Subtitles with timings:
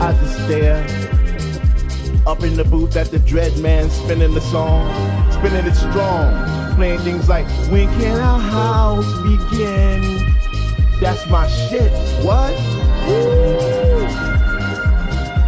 [0.00, 0.84] I just stare
[2.26, 4.86] up in the booth at the dread man spinning the song,
[5.32, 10.02] spinning it strong, playing things like When can our house begin?
[11.00, 11.90] That's my shit.
[12.24, 12.54] What?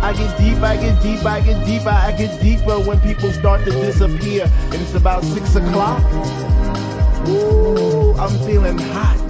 [0.03, 3.65] I get deep, I get deep, I get deeper, I get deeper when people start
[3.65, 6.03] to disappear, and it's about six o'clock.
[8.19, 9.30] I'm feeling hot.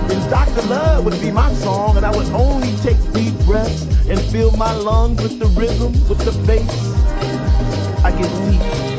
[0.11, 0.61] then Dr.
[0.67, 4.73] Love would be my song, and I would only take deep breaths and fill my
[4.73, 6.69] lungs with the rhythm, with the bass.
[8.03, 8.90] I get deep.